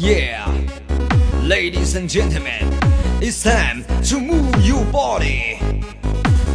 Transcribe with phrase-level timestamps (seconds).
[0.00, 0.46] Yeah,
[1.42, 2.72] ladies and gentlemen,
[3.20, 5.58] it's time to move your body.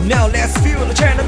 [0.05, 1.23] Now let's feel the channel.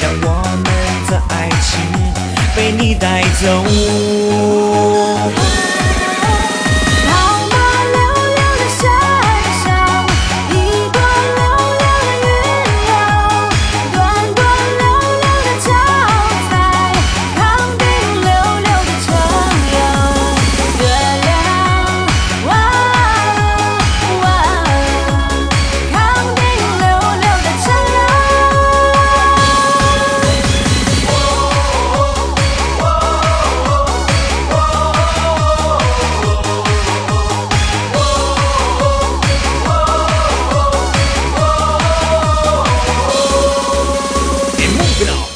[0.00, 0.64] 让我们
[1.08, 1.80] 的爱情
[2.54, 4.19] 被你带走。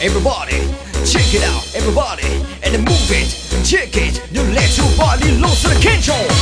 [0.04, 0.60] everybody.
[1.06, 2.28] Check it out, everybody,
[2.62, 3.28] and move it,
[3.64, 4.20] check it.
[4.30, 6.33] You let your body lose the control.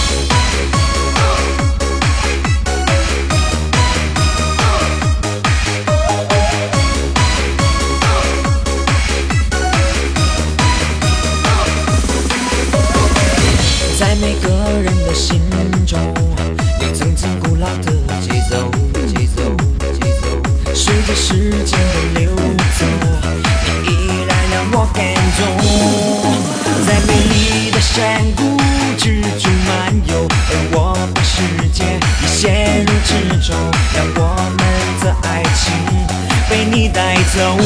[36.48, 37.56] 被你带走。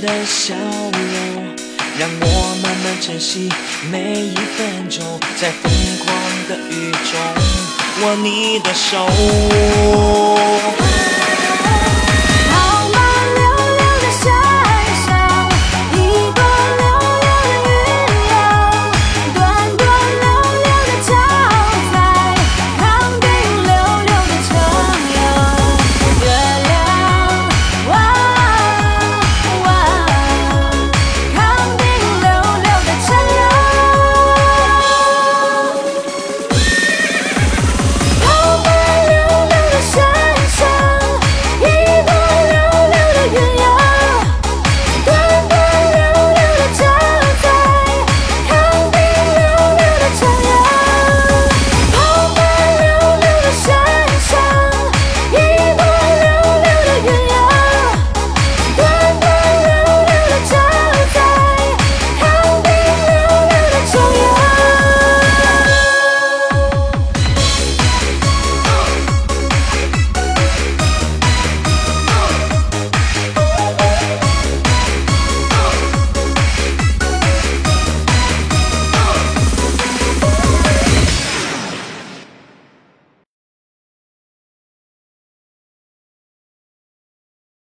[0.00, 1.56] 的笑容
[1.98, 3.48] 让我慢慢珍惜
[3.90, 6.14] 每一分钟在疯狂
[6.48, 7.18] 的雨中
[8.04, 9.08] 握你的手。